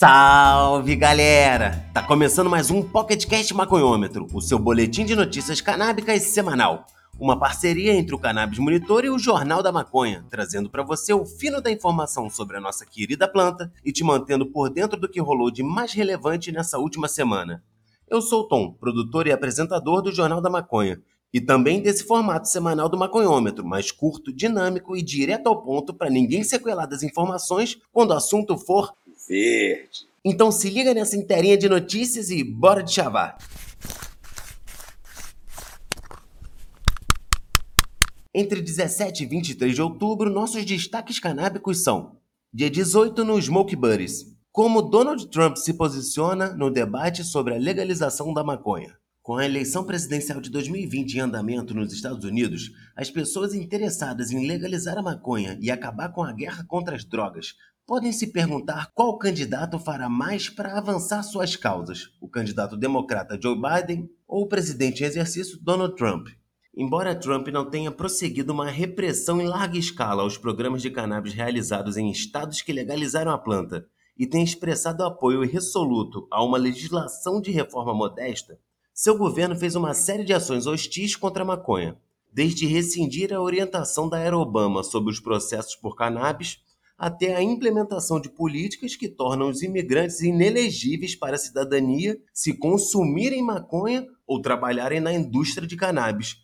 [0.00, 1.84] Salve galera!
[1.92, 6.86] Tá começando mais um PocketCast Maconhômetro, o seu boletim de notícias canábicas semanal.
[7.18, 11.26] Uma parceria entre o Cannabis Monitor e o Jornal da Maconha, trazendo para você o
[11.26, 15.20] fino da informação sobre a nossa querida planta e te mantendo por dentro do que
[15.20, 17.62] rolou de mais relevante nessa última semana.
[18.08, 20.98] Eu sou o Tom, produtor e apresentador do Jornal da Maconha,
[21.30, 26.08] e também desse formato semanal do maconhômetro, mais curto, dinâmico e direto ao ponto para
[26.08, 28.94] ninguém sequelar das informações quando o assunto for
[29.30, 30.08] verde.
[30.24, 33.38] Então se liga nessa inteirinha de notícias e bora de chavar.
[38.34, 42.16] Entre 17 e 23 de outubro, nossos destaques canábicos são:
[42.52, 44.26] dia 18 no Smoke Buddies.
[44.52, 48.98] Como Donald Trump se posiciona no debate sobre a legalização da maconha.
[49.22, 54.46] Com a eleição presidencial de 2020 em andamento nos Estados Unidos, as pessoas interessadas em
[54.46, 57.54] legalizar a maconha e acabar com a guerra contra as drogas
[57.90, 63.56] podem se perguntar qual candidato fará mais para avançar suas causas: o candidato democrata Joe
[63.56, 66.28] Biden ou o presidente em exercício Donald Trump.
[66.72, 71.96] Embora Trump não tenha prosseguido uma repressão em larga escala aos programas de cannabis realizados
[71.96, 73.84] em estados que legalizaram a planta
[74.16, 78.56] e tenha expressado apoio irresoluto a uma legislação de reforma modesta,
[78.94, 81.98] seu governo fez uma série de ações hostis contra a maconha,
[82.32, 86.60] desde rescindir a orientação da era Obama sobre os processos por cannabis
[87.00, 93.42] até a implementação de políticas que tornam os imigrantes inelegíveis para a cidadania se consumirem
[93.42, 96.36] maconha ou trabalharem na indústria de cannabis.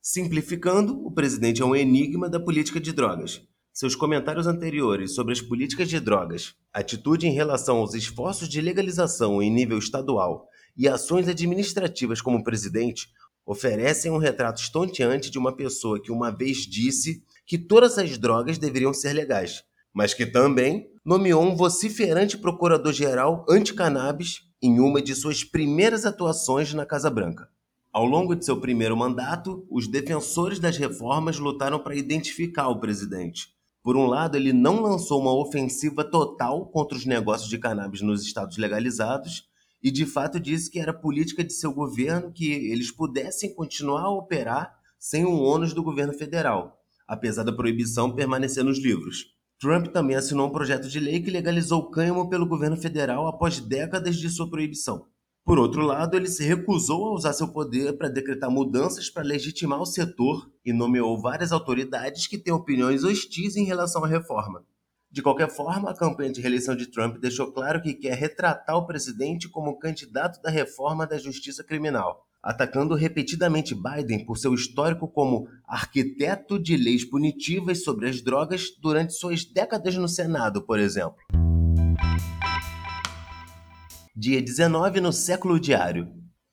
[0.00, 3.42] Simplificando, o presidente é um enigma da política de drogas.
[3.72, 9.42] Seus comentários anteriores sobre as políticas de drogas, atitude em relação aos esforços de legalização
[9.42, 13.08] em nível estadual e ações administrativas como presidente
[13.44, 18.58] oferecem um retrato estonteante de uma pessoa que uma vez disse que todas as drogas
[18.58, 25.44] deveriam ser legais, mas que também nomeou um vociferante procurador-geral anti-cannabis em uma de suas
[25.44, 27.48] primeiras atuações na Casa Branca.
[27.92, 33.54] Ao longo de seu primeiro mandato, os defensores das reformas lutaram para identificar o presidente.
[33.84, 38.22] Por um lado, ele não lançou uma ofensiva total contra os negócios de cannabis nos
[38.22, 39.44] estados legalizados,
[39.80, 44.10] e de fato disse que era política de seu governo que eles pudessem continuar a
[44.10, 49.34] operar sem o ônus do governo federal, apesar da proibição permanecer nos livros.
[49.64, 53.60] Trump também assinou um projeto de lei que legalizou o cânhamo pelo governo federal após
[53.60, 55.06] décadas de sua proibição.
[55.42, 59.80] Por outro lado, ele se recusou a usar seu poder para decretar mudanças para legitimar
[59.80, 64.62] o setor e nomeou várias autoridades que têm opiniões hostis em relação à reforma.
[65.10, 68.86] De qualquer forma, a campanha de reeleição de Trump deixou claro que quer retratar o
[68.86, 75.48] presidente como candidato da reforma da justiça criminal, atacando repetidamente Biden por seu histórico como
[75.66, 81.16] arquiteto de leis punitivas sobre as drogas durante suas décadas no Senado, por exemplo.
[84.14, 86.12] Dia 19 no Século Diário.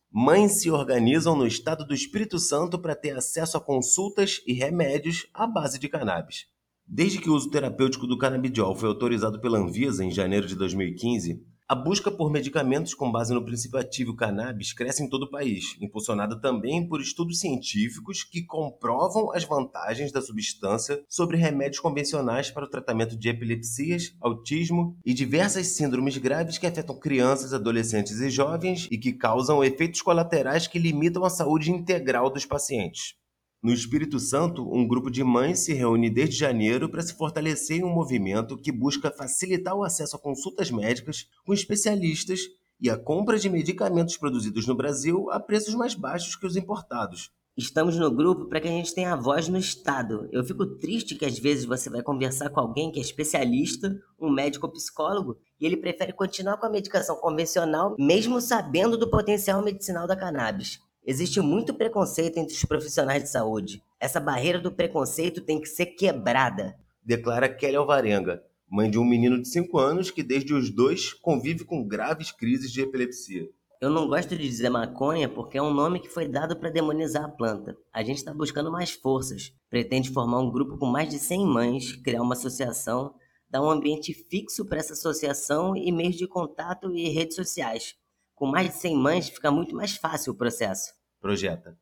[0.10, 5.28] Mães se organizam no estado do Espírito Santo para ter acesso a consultas e remédios
[5.34, 6.46] à base de cannabis.
[6.88, 11.42] Desde que o uso terapêutico do canabidiol foi autorizado pela Anvisa em janeiro de 2015,
[11.72, 15.78] a busca por medicamentos com base no princípio ativo cannabis cresce em todo o país,
[15.80, 22.66] impulsionada também por estudos científicos que comprovam as vantagens da substância sobre remédios convencionais para
[22.66, 28.90] o tratamento de epilepsias, autismo e diversas síndromes graves que afetam crianças, adolescentes e jovens
[28.92, 33.21] e que causam efeitos colaterais que limitam a saúde integral dos pacientes.
[33.64, 37.84] No Espírito Santo, um grupo de mães se reúne desde janeiro para se fortalecer em
[37.84, 42.40] um movimento que busca facilitar o acesso a consultas médicas com especialistas
[42.80, 47.30] e a compra de medicamentos produzidos no Brasil a preços mais baixos que os importados.
[47.56, 50.28] Estamos no grupo para que a gente tenha voz no Estado.
[50.32, 54.32] Eu fico triste que às vezes você vai conversar com alguém que é especialista, um
[54.32, 59.62] médico ou psicólogo, e ele prefere continuar com a medicação convencional, mesmo sabendo do potencial
[59.64, 60.80] medicinal da cannabis.
[61.04, 63.84] Existe muito preconceito entre os profissionais de saúde.
[64.00, 66.78] Essa barreira do preconceito tem que ser quebrada.
[67.04, 71.66] Declara Kelly Alvarenga, mãe de um menino de 5 anos que desde os dois convive
[71.66, 73.50] com graves crises de epilepsia.
[73.82, 77.26] Eu não gosto de dizer maconha porque é um nome que foi dado para demonizar
[77.26, 77.76] a planta.
[77.92, 79.52] A gente está buscando mais forças.
[79.72, 83.16] Pretende formar um grupo com mais de 100 mães, criar uma associação,
[83.50, 87.96] dar um ambiente fixo para essa associação e meios de contato e redes sociais
[88.42, 90.92] com mais de 100 mães, fica muito mais fácil o processo.
[91.22, 91.78] Projeta.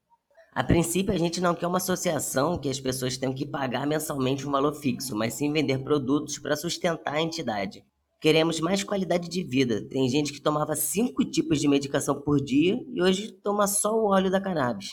[0.53, 4.45] A princípio, a gente não quer uma associação que as pessoas tenham que pagar mensalmente
[4.45, 7.81] um valor fixo, mas sim vender produtos para sustentar a entidade.
[8.19, 9.87] Queremos mais qualidade de vida.
[9.87, 14.09] Tem gente que tomava cinco tipos de medicação por dia e hoje toma só o
[14.09, 14.89] óleo da cannabis.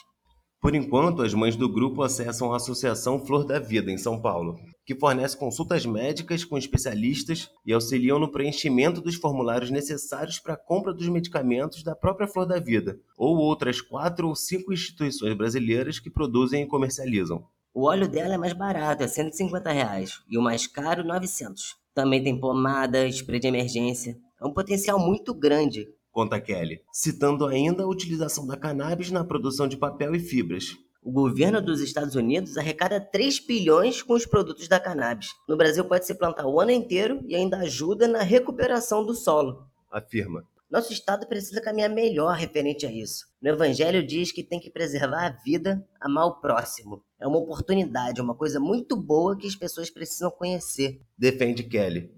[0.62, 4.54] Por enquanto, as mães do grupo acessam a Associação Flor da Vida, em São Paulo,
[4.86, 10.56] que fornece consultas médicas com especialistas e auxiliam no preenchimento dos formulários necessários para a
[10.56, 15.98] compra dos medicamentos da própria Flor da Vida, ou outras quatro ou cinco instituições brasileiras
[15.98, 17.44] que produzem e comercializam.
[17.74, 21.74] O óleo dela é mais barato, é 150 reais, e o mais caro, 900.
[21.92, 24.16] Também tem pomada, spray de emergência.
[24.40, 25.88] É um potencial muito grande.
[26.12, 30.76] Conta Kelly, citando ainda a utilização da cannabis na produção de papel e fibras.
[31.06, 35.28] O governo dos Estados Unidos arrecada 3 bilhões com os produtos da cannabis.
[35.48, 39.68] No Brasil pode-se plantar o ano inteiro e ainda ajuda na recuperação do solo.
[39.88, 40.42] Afirma.
[40.68, 43.24] Nosso Estado precisa caminhar melhor referente a isso.
[43.40, 47.04] No Evangelho diz que tem que preservar a vida, amar o próximo.
[47.20, 51.00] É uma oportunidade, uma coisa muito boa que as pessoas precisam conhecer.
[51.16, 52.10] Defende Kelly.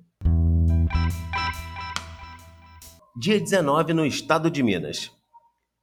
[3.21, 5.18] Dia 19 no estado de Minas.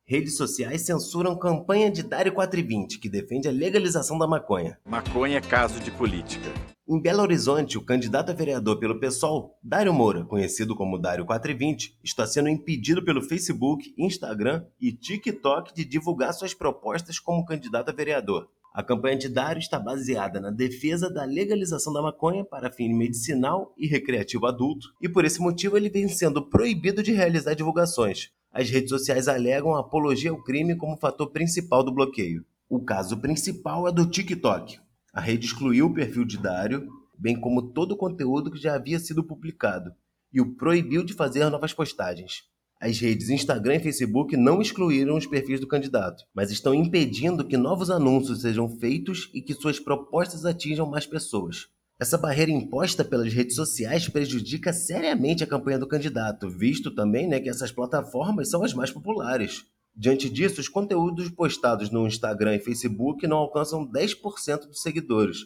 [0.07, 4.77] Redes sociais censuram campanha de Dário 420, que defende a legalização da maconha.
[4.85, 6.47] Maconha é caso de política.
[6.87, 11.97] Em Belo Horizonte, o candidato a vereador pelo PSOL, Dário Moura, conhecido como Dário 420,
[12.03, 17.91] está sendo impedido pelo Facebook, Instagram e TikTok de divulgar suas propostas como candidato a
[17.93, 18.47] vereador.
[18.75, 23.73] A campanha de Dário está baseada na defesa da legalização da maconha para fim medicinal
[23.75, 28.69] e recreativo adulto, e por esse motivo ele vem sendo proibido de realizar divulgações as
[28.69, 32.45] redes sociais alegam a apologia ao crime como fator principal do bloqueio.
[32.69, 34.79] O caso principal é do TikTok.
[35.13, 36.87] A rede excluiu o perfil de Dário,
[37.19, 39.91] bem como todo o conteúdo que já havia sido publicado,
[40.31, 42.43] e o proibiu de fazer novas postagens.
[42.79, 47.57] As redes Instagram e Facebook não excluíram os perfis do candidato, mas estão impedindo que
[47.57, 51.67] novos anúncios sejam feitos e que suas propostas atinjam mais pessoas.
[51.97, 57.39] Essa barreira imposta pelas redes sociais prejudica seriamente a campanha do candidato, visto também né,
[57.39, 59.63] que essas plataformas são as mais populares.
[59.95, 65.37] Diante disso, os conteúdos postados no Instagram e Facebook não alcançam 10% dos seguidores.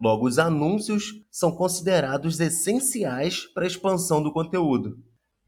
[0.00, 4.98] Logo, os anúncios são considerados essenciais para a expansão do conteúdo.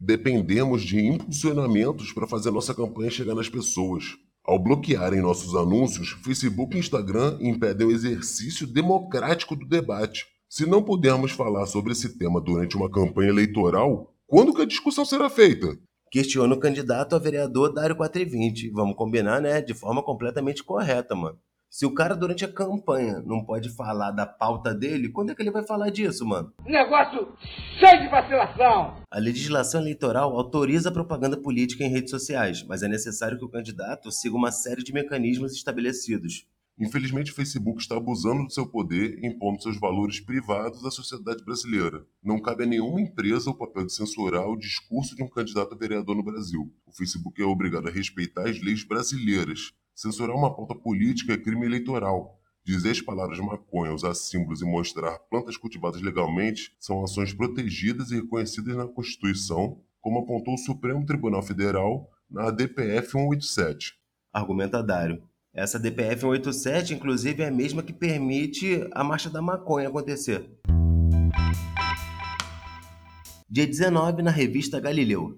[0.00, 4.16] Dependemos de impulsionamentos para fazer nossa campanha chegar nas pessoas.
[4.44, 10.26] Ao bloquearem nossos anúncios, Facebook e Instagram impedem o exercício democrático do debate.
[10.50, 15.04] Se não pudermos falar sobre esse tema durante uma campanha eleitoral, quando que a discussão
[15.04, 15.76] será feita?
[16.10, 18.70] Questiona o candidato a vereador Dário 420.
[18.70, 19.60] Vamos combinar, né?
[19.60, 21.38] De forma completamente correta, mano.
[21.68, 25.42] Se o cara durante a campanha não pode falar da pauta dele, quando é que
[25.42, 26.50] ele vai falar disso, mano?
[26.64, 27.28] Negócio
[27.78, 28.96] cheio de vacilação!
[29.10, 33.50] A legislação eleitoral autoriza a propaganda política em redes sociais, mas é necessário que o
[33.50, 36.46] candidato siga uma série de mecanismos estabelecidos.
[36.78, 42.06] Infelizmente, o Facebook está abusando do seu poder impondo seus valores privados à sociedade brasileira.
[42.22, 45.76] Não cabe a nenhuma empresa o papel de censurar o discurso de um candidato a
[45.76, 46.72] vereador no Brasil.
[46.86, 49.72] O Facebook é obrigado a respeitar as leis brasileiras.
[49.92, 52.38] Censurar uma pauta política é crime eleitoral.
[52.64, 58.16] Dizer as palavras maconha, usar símbolos e mostrar plantas cultivadas legalmente são ações protegidas e
[58.16, 63.94] reconhecidas na Constituição, como apontou o Supremo Tribunal Federal na ADPF 187.
[64.32, 65.26] Argumentadário.
[65.58, 70.49] Essa DPF 187, inclusive, é a mesma que permite a marcha da maconha acontecer.
[73.50, 75.37] Dia 19, na revista Galileu.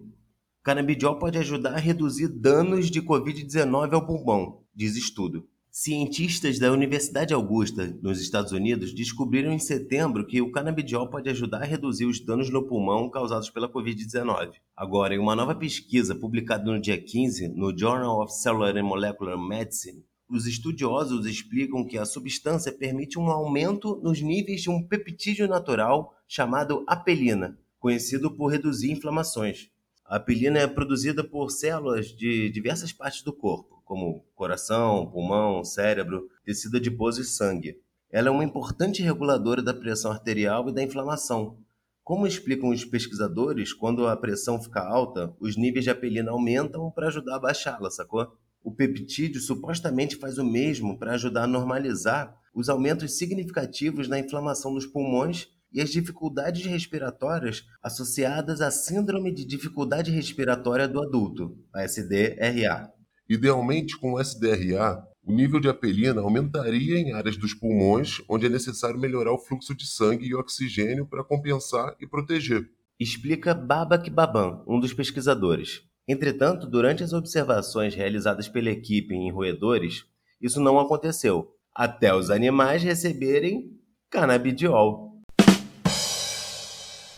[0.63, 5.49] Canabidiol pode ajudar a reduzir danos de Covid-19 ao pulmão, diz estudo.
[5.71, 11.63] Cientistas da Universidade Augusta, nos Estados Unidos, descobriram em setembro que o canabidiol pode ajudar
[11.63, 14.51] a reduzir os danos no pulmão causados pela Covid-19.
[14.77, 19.39] Agora, em uma nova pesquisa publicada no dia 15 no Journal of Cellular and Molecular
[19.39, 25.49] Medicine, os estudiosos explicam que a substância permite um aumento nos níveis de um peptídeo
[25.49, 29.71] natural chamado apelina, conhecido por reduzir inflamações.
[30.07, 36.29] A apelina é produzida por células de diversas partes do corpo, como coração, pulmão, cérebro,
[36.45, 37.77] tecido adiposo e sangue.
[38.11, 41.59] Ela é uma importante reguladora da pressão arterial e da inflamação.
[42.03, 47.07] Como explicam os pesquisadores, quando a pressão fica alta, os níveis de apelina aumentam para
[47.07, 48.37] ajudar a baixá-la, sacou?
[48.63, 54.75] O peptídeo supostamente faz o mesmo para ajudar a normalizar os aumentos significativos na inflamação
[54.75, 61.85] dos pulmões e as dificuldades respiratórias associadas à Síndrome de Dificuldade Respiratória do Adulto, a
[61.85, 62.93] SDRA.
[63.29, 68.49] Idealmente, com o SDRA, o nível de apelina aumentaria em áreas dos pulmões onde é
[68.49, 72.69] necessário melhorar o fluxo de sangue e oxigênio para compensar e proteger.
[72.99, 75.83] Explica Babak Baban, um dos pesquisadores.
[76.09, 80.05] Entretanto, durante as observações realizadas pela equipe em roedores,
[80.41, 83.79] isso não aconteceu, até os animais receberem
[84.11, 85.11] canabidiol.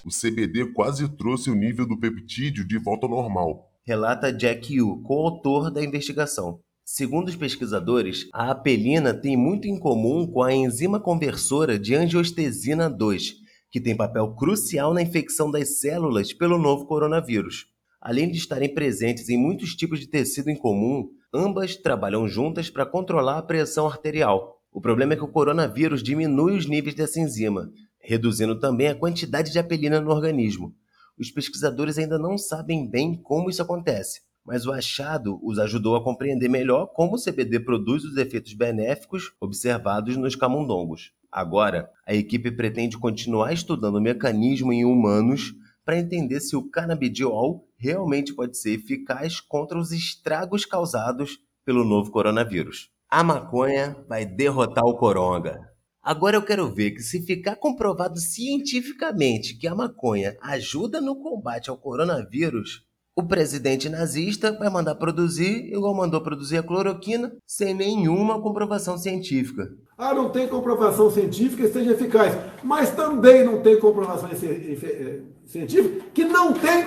[0.05, 3.71] O CBD quase trouxe o nível do peptídeo de volta ao normal.
[3.87, 6.61] Relata Jack Yu, coautor da investigação.
[6.85, 12.91] Segundo os pesquisadores, a apelina tem muito em comum com a enzima conversora de angiostesina
[12.91, 13.35] 2,
[13.71, 17.72] que tem papel crucial na infecção das células pelo novo coronavírus.
[18.05, 22.85] Além de estarem presentes em muitos tipos de tecido em comum, ambas trabalham juntas para
[22.85, 24.61] controlar a pressão arterial.
[24.73, 29.53] O problema é que o coronavírus diminui os níveis dessa enzima, reduzindo também a quantidade
[29.53, 30.75] de apelina no organismo.
[31.17, 36.03] Os pesquisadores ainda não sabem bem como isso acontece, mas o achado os ajudou a
[36.03, 41.13] compreender melhor como o CBD produz os efeitos benéficos observados nos camundongos.
[41.31, 45.55] Agora, a equipe pretende continuar estudando o mecanismo em humanos
[45.85, 52.13] para entender se o canabidiol realmente pode ser eficaz contra os estragos causados pelo novo
[52.13, 52.91] coronavírus.
[53.11, 55.69] A maconha vai derrotar o coronga.
[56.01, 61.71] Agora eu quero ver que se ficar comprovado cientificamente que a maconha ajuda no combate
[61.71, 68.41] ao coronavírus, o presidente nazista vai mandar produzir, igual mandou produzir a cloroquina, sem nenhuma
[68.41, 69.69] comprovação científica.
[70.05, 72.35] Ah, não tem comprovação científica que seja eficaz.
[72.61, 76.83] Mas também não tem comprovação eh, científica que não tem,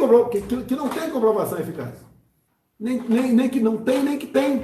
[0.65, 1.95] que, não tem comprovação eficaz.
[2.77, 4.63] Nem, nem, nem que não tem, nem que tem.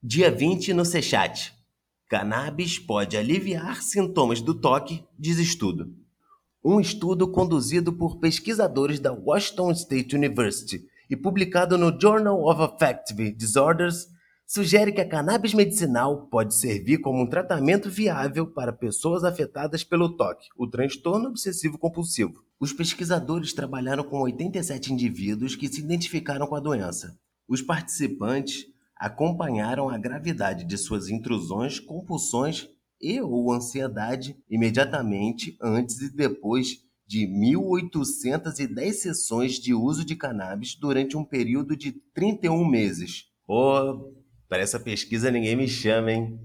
[0.00, 1.52] Dia 20 no Sechat.
[2.08, 5.92] Cannabis pode aliviar sintomas do toque, diz estudo.
[6.64, 13.32] Um estudo conduzido por pesquisadores da Washington State University e publicado no Journal of Affective
[13.32, 14.06] Disorders
[14.50, 20.16] sugere que a cannabis medicinal pode servir como um tratamento viável para pessoas afetadas pelo
[20.16, 22.44] toque, o transtorno obsessivo compulsivo.
[22.58, 27.16] Os pesquisadores trabalharam com 87 indivíduos que se identificaram com a doença.
[27.46, 28.66] Os participantes
[28.96, 32.68] acompanharam a gravidade de suas intrusões, compulsões
[33.00, 41.16] e ou ansiedade imediatamente antes e depois de 1.810 sessões de uso de cannabis durante
[41.16, 43.26] um período de 31 meses.
[43.46, 44.19] Pô,
[44.50, 46.40] para essa pesquisa ninguém me chama, hein?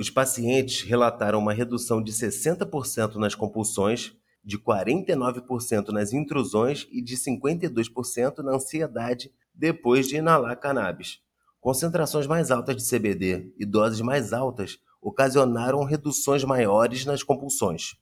[0.00, 7.14] Os pacientes relataram uma redução de 60% nas compulsões, de 49% nas intrusões e de
[7.14, 11.18] 52% na ansiedade depois de inalar cannabis.
[11.60, 17.96] Concentrações mais altas de CBD e doses mais altas ocasionaram reduções maiores nas compulsões.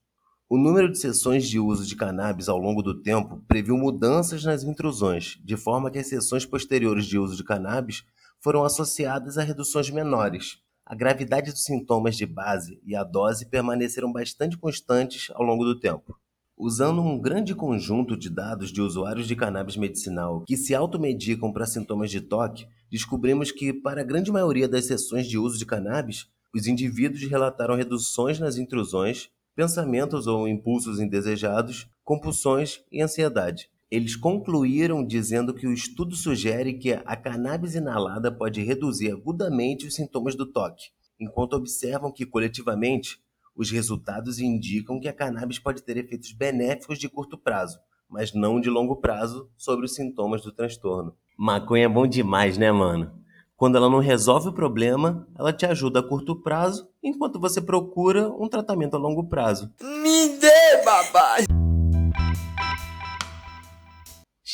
[0.49, 4.63] O número de sessões de uso de cannabis ao longo do tempo previu mudanças nas
[4.63, 8.05] intrusões, de forma que as sessões posteriores de uso de cannabis
[8.47, 10.59] foram associadas a reduções menores.
[10.87, 15.81] A gravidade dos sintomas de base e a dose permaneceram bastante constantes ao longo do
[15.81, 16.17] tempo.
[16.57, 21.67] Usando um grande conjunto de dados de usuários de cannabis medicinal que se automedicam para
[21.67, 26.29] sintomas de toque, descobrimos que, para a grande maioria das sessões de uso de cannabis,
[26.55, 33.69] os indivíduos relataram reduções nas intrusões, pensamentos ou impulsos indesejados, compulsões e ansiedade.
[33.89, 39.95] Eles concluíram dizendo que o estudo sugere que a cannabis inalada pode reduzir agudamente os
[39.95, 40.87] sintomas do toque,
[41.21, 43.21] enquanto observam que, coletivamente,
[43.55, 47.79] os resultados indicam que a cannabis pode ter efeitos benéficos de curto prazo,
[48.11, 51.15] mas não de longo prazo sobre os sintomas do transtorno.
[51.39, 53.13] Maconha é bom demais, né, mano?
[53.57, 58.29] Quando ela não resolve o problema, ela te ajuda a curto prazo, enquanto você procura
[58.29, 59.73] um tratamento a longo prazo.
[59.81, 61.37] Me dê, babá!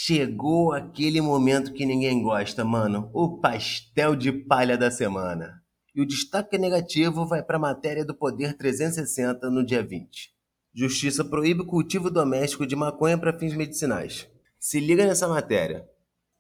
[0.05, 3.09] Chegou aquele momento que ninguém gosta, mano.
[3.15, 5.63] O pastel de palha da semana.
[5.95, 10.33] E o destaque negativo vai para a matéria do Poder 360 no dia 20.
[10.75, 14.27] Justiça proíbe o cultivo doméstico de maconha para fins medicinais.
[14.59, 15.89] Se liga nessa matéria.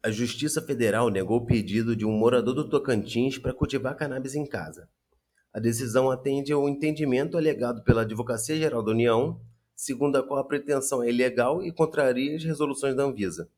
[0.02, 4.44] A Justiça Federal negou o pedido de um morador do Tocantins para cultivar cannabis em
[4.44, 4.88] casa.
[5.54, 9.40] A decisão atende ao entendimento alegado pela Advocacia Geral da União,
[9.74, 13.48] segundo a qual a pretensão é ilegal e contraria as resoluções da Anvisa.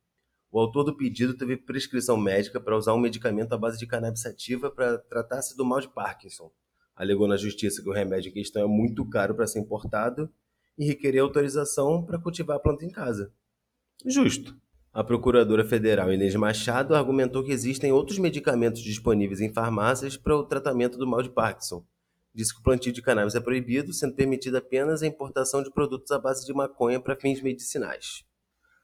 [0.50, 4.20] O autor do pedido teve prescrição médica para usar um medicamento à base de cannabis
[4.20, 6.50] sativa para tratar-se do mal de Parkinson.
[6.94, 10.30] Alegou na justiça que o remédio em questão é muito caro para ser importado
[10.78, 13.32] e requerer autorização para cultivar a planta em casa.
[14.06, 14.56] Justo.
[14.92, 20.44] A procuradora federal Inês Machado argumentou que existem outros medicamentos disponíveis em farmácias para o
[20.44, 21.84] tratamento do mal de Parkinson.
[22.34, 26.10] Disse que o plantio de cannabis é proibido, sendo permitida apenas a importação de produtos
[26.10, 28.24] à base de maconha para fins medicinais.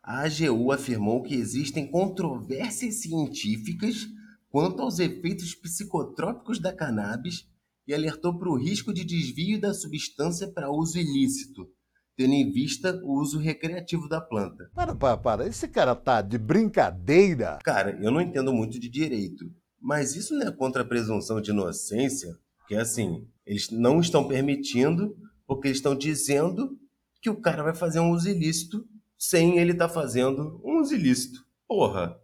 [0.02, 4.06] A AGU afirmou que existem controvérsias científicas
[4.50, 7.48] quanto aos efeitos psicotrópicos da cannabis
[7.86, 11.68] e alertou para o risco de desvio da substância para uso ilícito,
[12.16, 14.70] tendo em vista o uso recreativo da planta.
[14.74, 15.46] Para, para, para.
[15.46, 17.58] Esse cara tá de brincadeira?
[17.64, 19.44] Cara, eu não entendo muito de direito,
[19.80, 22.38] mas isso não é contra a presunção de inocência?
[22.70, 26.78] Que é assim, eles não estão permitindo porque eles estão dizendo
[27.20, 28.86] que o cara vai fazer um uso ilícito
[29.18, 31.44] sem ele estar tá fazendo um uso ilícito.
[31.66, 32.16] Porra,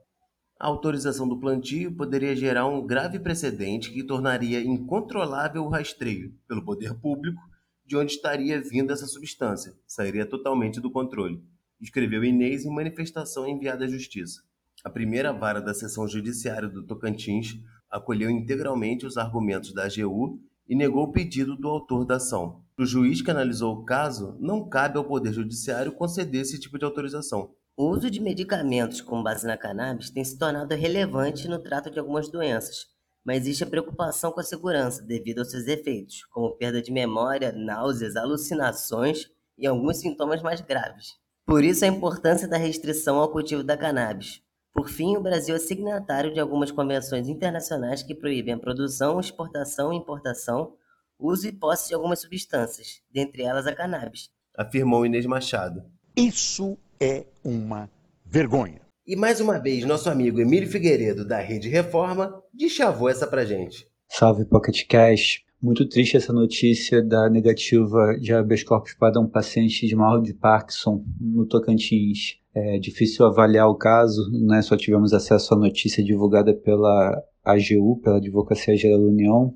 [0.57, 6.65] A autorização do plantio poderia gerar um grave precedente que tornaria incontrolável o rastreio, pelo
[6.65, 7.43] poder público,
[7.85, 11.43] de onde estaria vindo essa substância, sairia totalmente do controle,
[11.81, 14.43] escreveu Inês em manifestação enviada à Justiça.
[14.85, 17.59] A primeira vara da seção judiciária do Tocantins
[17.97, 20.39] acolheu integralmente os argumentos da AGU
[20.69, 22.63] e negou o pedido do autor da ação.
[22.79, 26.85] O juiz que analisou o caso, não cabe ao Poder Judiciário conceder esse tipo de
[26.85, 27.55] autorização.
[27.77, 31.99] O uso de medicamentos com base na cannabis tem se tornado relevante no trato de
[31.99, 32.87] algumas doenças,
[33.25, 37.53] mas existe a preocupação com a segurança devido aos seus efeitos, como perda de memória,
[37.53, 41.15] náuseas, alucinações e alguns sintomas mais graves.
[41.47, 44.43] Por isso a importância da restrição ao cultivo da cannabis.
[44.77, 49.91] Por fim, o Brasil é signatário de algumas convenções internacionais que proíbem a produção, exportação,
[49.91, 50.75] importação,
[51.19, 54.29] uso e posse de algumas substâncias, dentre elas a cannabis.
[54.55, 55.83] Afirmou Inês Machado.
[56.15, 57.91] Isso é uma
[58.27, 58.83] vergonha.
[59.07, 63.89] E mais uma vez, nosso amigo Emílio Figueiredo, da Rede Reforma, deschavou essa pra gente.
[64.11, 65.43] Salve Pocket Cash.
[65.63, 70.35] Muito triste essa notícia da negativa de habeas corpus para um paciente de mal de
[70.35, 72.39] Parkinson no Tocantins.
[72.59, 74.63] É difícil avaliar o caso, né?
[74.63, 79.55] só tivemos acesso à notícia divulgada pela AGU, pela Advocacia Geral da União,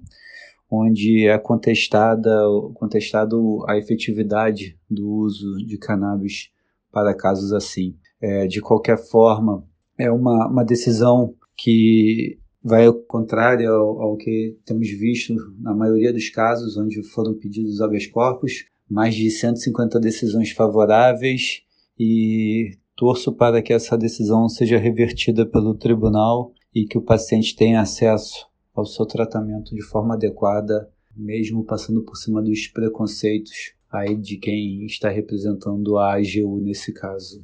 [0.70, 2.30] onde é contestada
[2.74, 6.50] contestado a efetividade do uso de cannabis
[6.92, 7.96] para casos assim.
[8.20, 9.64] É, de qualquer forma,
[9.96, 16.12] é uma, uma decisão que vai ao contrário ao, ao, que temos visto na maioria
[16.12, 21.62] dos casos onde foram pedidos habeas corpus, mais de 150 decisões favoráveis
[21.98, 27.80] e torço para que essa decisão seja revertida pelo tribunal e que o paciente tenha
[27.80, 34.36] acesso ao seu tratamento de forma adequada, mesmo passando por cima dos preconceitos aí de
[34.36, 37.42] quem está representando a AGU nesse caso.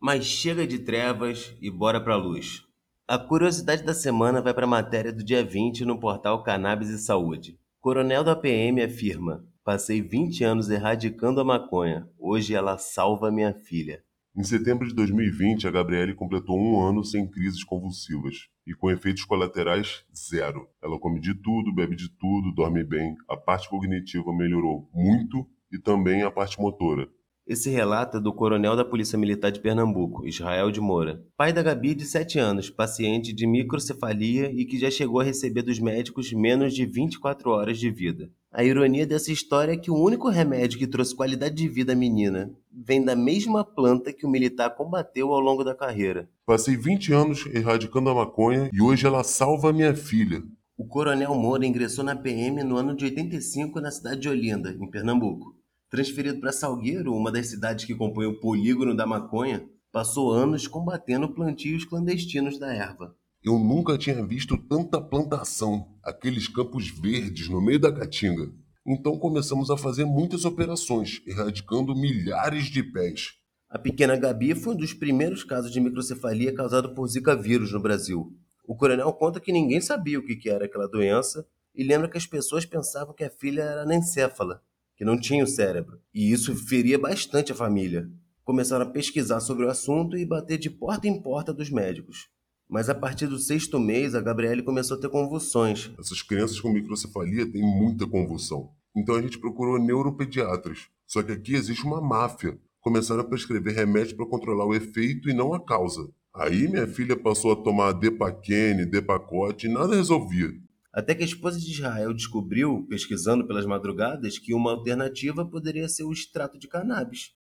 [0.00, 2.62] Mas chega de trevas e bora pra luz.
[3.08, 7.00] A curiosidade da semana vai para a matéria do dia 20 no portal Cannabis e
[7.00, 7.58] Saúde.
[7.80, 12.08] Coronel da PM afirma: Passei 20 anos erradicando a maconha.
[12.18, 14.02] Hoje ela salva minha filha.
[14.34, 19.24] Em setembro de 2020, a Gabriele completou um ano sem crises convulsivas e com efeitos
[19.24, 20.66] colaterais zero.
[20.82, 25.78] Ela come de tudo, bebe de tudo, dorme bem, a parte cognitiva melhorou muito e
[25.78, 27.06] também a parte motora.
[27.50, 31.64] Esse relato é do coronel da Polícia Militar de Pernambuco, Israel de Moura, pai da
[31.64, 36.32] Gabi de 7 anos, paciente de microcefalia e que já chegou a receber dos médicos
[36.32, 38.30] menos de 24 horas de vida.
[38.52, 41.96] A ironia dessa história é que o único remédio que trouxe qualidade de vida à
[41.96, 46.30] menina vem da mesma planta que o militar combateu ao longo da carreira.
[46.46, 50.40] Passei 20 anos erradicando a maconha e hoje ela salva minha filha.
[50.78, 54.88] O coronel Moura ingressou na PM no ano de 85 na cidade de Olinda, em
[54.88, 55.58] Pernambuco.
[55.90, 61.34] Transferido para Salgueiro, uma das cidades que compõe o polígono da maconha, passou anos combatendo
[61.34, 63.16] plantios clandestinos da erva.
[63.42, 68.52] Eu nunca tinha visto tanta plantação, aqueles campos verdes no meio da caatinga.
[68.86, 73.32] Então começamos a fazer muitas operações, erradicando milhares de pés.
[73.68, 77.80] A pequena Gabi foi um dos primeiros casos de microcefalia causado por Zika vírus no
[77.80, 78.32] Brasil.
[78.64, 82.26] O coronel conta que ninguém sabia o que era aquela doença e lembra que as
[82.26, 84.62] pessoas pensavam que a filha era anencéfala,
[85.00, 88.06] que não tinha o cérebro, e isso feria bastante a família.
[88.44, 92.28] Começaram a pesquisar sobre o assunto e bater de porta em porta dos médicos.
[92.68, 95.90] Mas a partir do sexto mês, a Gabriele começou a ter convulsões.
[95.98, 98.72] Essas crianças com microcefalia têm muita convulsão.
[98.94, 100.88] Então a gente procurou neuropediatras.
[101.06, 102.58] Só que aqui existe uma máfia.
[102.82, 106.10] Começaram a prescrever remédios para controlar o efeito e não a causa.
[106.34, 110.50] Aí minha filha passou a tomar Depaquene, Depacote e nada resolvia.
[110.92, 116.02] Até que a esposa de Israel descobriu, pesquisando pelas madrugadas, que uma alternativa poderia ser
[116.02, 117.32] o extrato de cannabis.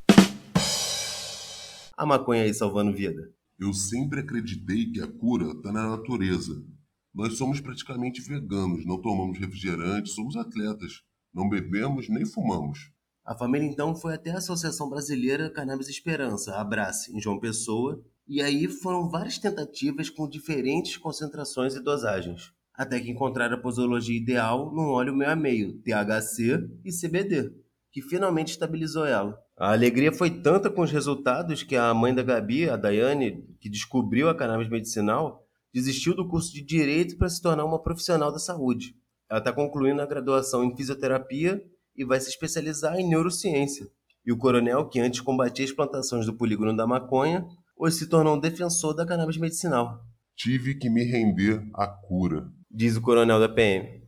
[1.97, 3.33] A maconha aí salvando vida.
[3.59, 6.63] Eu sempre acreditei que a cura está na natureza.
[7.11, 11.01] Nós somos praticamente veganos, não tomamos refrigerante, somos atletas.
[11.33, 12.91] Não bebemos nem fumamos.
[13.25, 18.43] A família então foi até a Associação Brasileira Cannabis Esperança, Abrace, em João Pessoa, e
[18.43, 24.71] aí foram várias tentativas com diferentes concentrações e dosagens até que encontraram a posologia ideal
[24.73, 27.51] num óleo meio a meio, THC e CBD,
[27.91, 29.37] que finalmente estabilizou ela.
[29.57, 33.69] A alegria foi tanta com os resultados que a mãe da Gabi, a Daiane, que
[33.69, 38.39] descobriu a cannabis medicinal, desistiu do curso de direito para se tornar uma profissional da
[38.39, 38.95] saúde.
[39.29, 41.61] Ela está concluindo a graduação em fisioterapia
[41.97, 43.85] e vai se especializar em neurociência.
[44.25, 47.45] E o coronel, que antes combatia as plantações do polígono da maconha,
[47.77, 49.99] hoje se tornou um defensor da cannabis medicinal.
[50.37, 53.99] Tive que me render à cura diz o coronel da PM.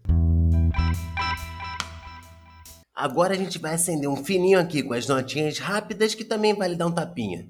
[2.94, 6.70] Agora a gente vai acender um fininho aqui com as notinhas rápidas que também vai
[6.70, 7.50] lhe dar um tapinha.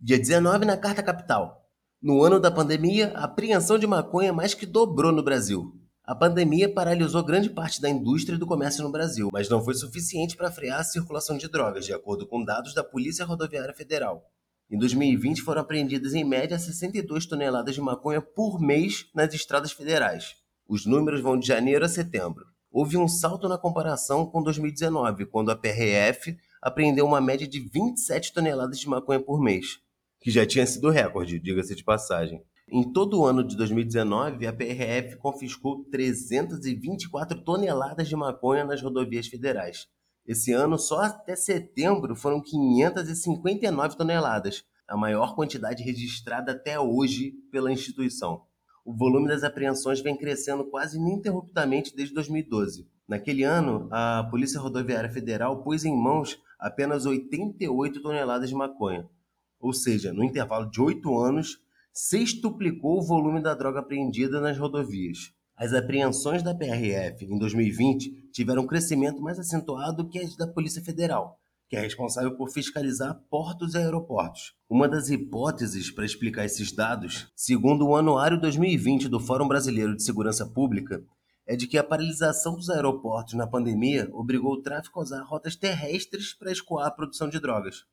[0.00, 1.68] Dia 19 na Carta Capital.
[2.00, 5.72] No ano da pandemia, a apreensão de maconha mais que dobrou no Brasil.
[6.04, 9.74] A pandemia paralisou grande parte da indústria e do comércio no Brasil, mas não foi
[9.74, 14.31] suficiente para frear a circulação de drogas, de acordo com dados da Polícia Rodoviária Federal.
[14.72, 20.34] Em 2020 foram apreendidas em média 62 toneladas de maconha por mês nas estradas federais.
[20.66, 22.46] Os números vão de janeiro a setembro.
[22.70, 28.32] Houve um salto na comparação com 2019, quando a PRF apreendeu uma média de 27
[28.32, 29.82] toneladas de maconha por mês
[30.22, 32.42] que já tinha sido recorde, diga-se de passagem.
[32.70, 39.26] Em todo o ano de 2019, a PRF confiscou 324 toneladas de maconha nas rodovias
[39.26, 39.88] federais.
[40.26, 47.72] Esse ano, só até setembro, foram 559 toneladas, a maior quantidade registrada até hoje pela
[47.72, 48.42] instituição.
[48.84, 52.88] O volume das apreensões vem crescendo quase ininterruptamente desde 2012.
[53.08, 59.08] Naquele ano, a Polícia Rodoviária Federal pôs em mãos apenas 88 toneladas de maconha,
[59.60, 61.58] ou seja, no intervalo de oito anos,
[61.92, 65.32] sextuplicou o volume da droga apreendida nas rodovias.
[65.62, 70.82] As apreensões da PRF em 2020 tiveram um crescimento mais acentuado que as da Polícia
[70.82, 74.54] Federal, que é responsável por fiscalizar portos e aeroportos.
[74.68, 80.02] Uma das hipóteses para explicar esses dados, segundo o Anuário 2020 do Fórum Brasileiro de
[80.02, 81.00] Segurança Pública,
[81.46, 85.54] é de que a paralisação dos aeroportos na pandemia obrigou o tráfico a usar rotas
[85.54, 87.84] terrestres para escoar a produção de drogas.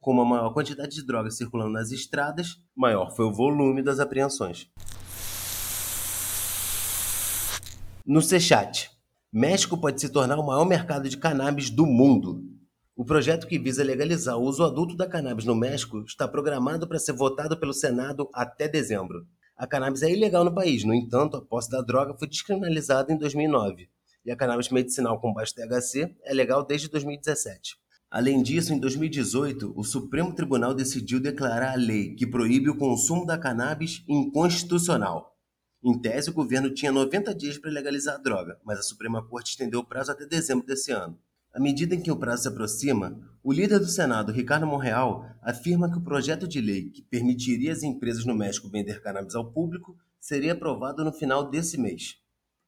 [0.00, 4.70] Com uma maior quantidade de drogas circulando nas estradas, maior foi o volume das apreensões.
[8.10, 8.88] No Sechat,
[9.30, 12.42] México pode se tornar o maior mercado de cannabis do mundo.
[12.96, 16.98] O projeto que visa legalizar o uso adulto da cannabis no México está programado para
[16.98, 19.26] ser votado pelo Senado até dezembro.
[19.54, 23.18] A cannabis é ilegal no país, no entanto, a posse da droga foi descriminalizada em
[23.18, 23.90] 2009
[24.24, 27.76] e a cannabis medicinal com baixo THC é legal desde 2017.
[28.10, 33.26] Além disso, em 2018, o Supremo Tribunal decidiu declarar a lei que proíbe o consumo
[33.26, 35.37] da cannabis inconstitucional.
[35.82, 39.50] Em tese, o governo tinha 90 dias para legalizar a droga, mas a Suprema Corte
[39.50, 41.16] estendeu o prazo até dezembro desse ano.
[41.54, 45.90] À medida em que o prazo se aproxima, o líder do Senado, Ricardo Monreal, afirma
[45.90, 49.96] que o projeto de lei que permitiria às empresas no México vender cannabis ao público
[50.20, 52.16] seria aprovado no final desse mês.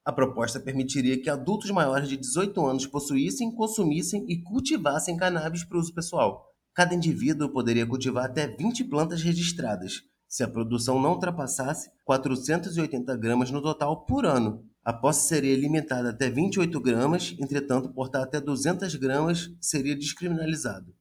[0.03, 5.77] A proposta permitiria que adultos maiores de 18 anos possuíssem, consumissem e cultivassem cannabis para
[5.77, 6.47] uso pessoal.
[6.73, 13.51] Cada indivíduo poderia cultivar até 20 plantas registradas, se a produção não ultrapassasse 480 gramas
[13.51, 14.63] no total por ano.
[14.81, 20.95] A posse seria limitada até 28 gramas, entretanto, portar até 200 gramas seria descriminalizado.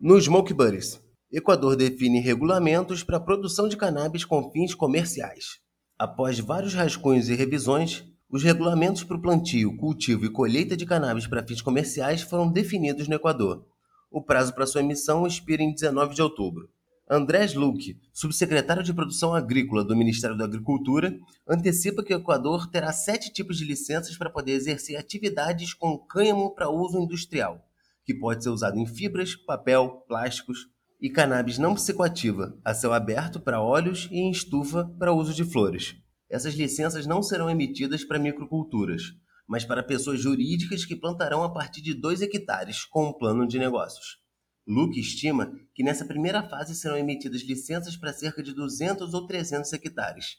[0.00, 1.00] No Smoke Buddies,
[1.32, 5.58] Equador define regulamentos para a produção de cannabis com fins comerciais.
[5.98, 11.26] Após vários rascunhos e revisões, os regulamentos para o plantio, cultivo e colheita de cannabis
[11.26, 13.66] para fins comerciais foram definidos no Equador.
[14.10, 16.68] O prazo para sua emissão expira em 19 de outubro.
[17.08, 21.16] Andrés Luque, subsecretário de Produção Agrícola do Ministério da Agricultura,
[21.48, 26.54] antecipa que o Equador terá sete tipos de licenças para poder exercer atividades com cânhamo
[26.54, 27.64] para uso industrial,
[28.04, 30.68] que pode ser usado em fibras, papel, plásticos,
[31.00, 35.44] e cannabis não psicoativa, a céu aberto para óleos e em estufa para uso de
[35.44, 35.96] flores.
[36.28, 39.02] Essas licenças não serão emitidas para microculturas,
[39.50, 43.58] mas para pessoas jurídicas que plantarão a partir de 2 hectares com um plano de
[43.58, 44.20] negócios.
[44.64, 49.72] Luke estima que nessa primeira fase serão emitidas licenças para cerca de 200 ou 300
[49.72, 50.36] hectares.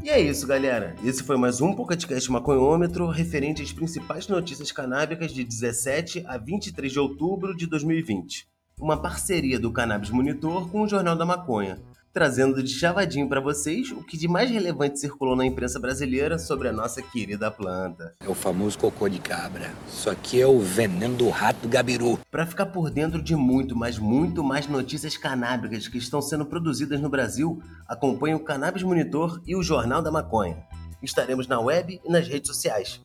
[0.00, 0.94] E é isso, galera.
[1.02, 6.92] Esse foi mais um podcast Maconhômetro referente às principais notícias canábicas de 17 a 23
[6.92, 8.46] de outubro de 2020.
[8.78, 11.82] Uma parceria do Cannabis Monitor com o Jornal da Maconha,
[12.14, 16.68] trazendo de chavadinho para vocês o que de mais relevante circulou na imprensa brasileira sobre
[16.68, 18.14] a nossa querida planta.
[18.20, 19.74] É o famoso cocô de cabra.
[19.88, 22.20] Isso aqui é o veneno do rato gabiru.
[22.30, 27.00] Para ficar por dentro de muito, mas muito mais notícias canábicas que estão sendo produzidas
[27.00, 30.62] no Brasil, acompanhe o Cannabis Monitor e o Jornal da Maconha.
[31.02, 33.00] Estaremos na web e nas redes sociais.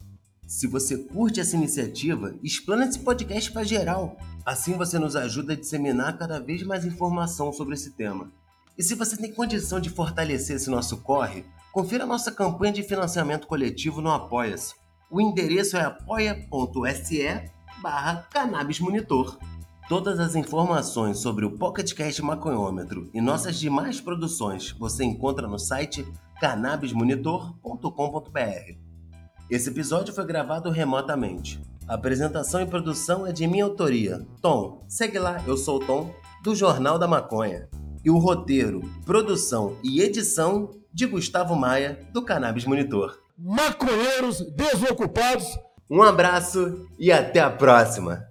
[0.46, 4.18] Se você curte essa iniciativa, explana esse podcast para geral.
[4.46, 8.32] Assim você nos ajuda a disseminar cada vez mais informação sobre esse tema.
[8.80, 12.82] E se você tem condição de fortalecer esse nosso corre, confira a nossa campanha de
[12.82, 14.74] financiamento coletivo no Apoia-se.
[15.12, 18.26] O endereço é apoia.se barra
[18.80, 19.38] Monitor.
[19.90, 26.08] Todas as informações sobre o PocketCast Maconhômetro e nossas demais produções você encontra no site
[26.40, 28.78] cannabismonitor.com.br.
[29.50, 31.62] Esse episódio foi gravado remotamente.
[31.86, 34.26] A apresentação e produção é de minha autoria.
[34.42, 37.68] Tom, segue lá, eu sou o Tom, do Jornal da Maconha
[38.04, 43.20] e o roteiro, produção e edição de Gustavo Maia, do Cannabis Monitor.
[43.38, 45.48] maconheiros desocupados.
[45.90, 48.29] Um abraço e até a próxima!